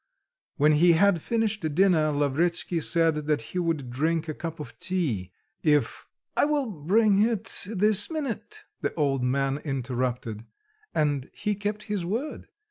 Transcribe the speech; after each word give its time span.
When 0.57 0.71
he 0.71 0.93
had 0.93 1.21
finished 1.21 1.61
dinner, 1.75 2.09
Lavretsky 2.09 2.79
said 2.79 3.27
that 3.27 3.41
he 3.53 3.59
would 3.59 3.91
drink 3.91 4.27
a 4.27 4.33
cup 4.33 4.59
of 4.59 4.79
tea, 4.79 5.31
if 5.61 6.07
"I 6.35 6.43
will 6.45 6.65
bring 6.71 7.21
it 7.21 7.67
this 7.71 8.09
minute," 8.09 8.63
the 8.81 8.95
old 8.95 9.21
man 9.21 9.59
interrupted. 9.59 10.47
And 10.95 11.29
he 11.35 11.53
kept 11.53 11.83
his 11.83 12.03
word. 12.03 12.47